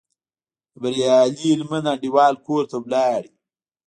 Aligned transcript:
د 0.71 0.73
بریالي 0.81 1.47
هلمند 1.53 1.89
انډیوال 1.91 2.33
کور 2.45 2.63
ته 2.69 2.75
ولاړو. 2.83 3.31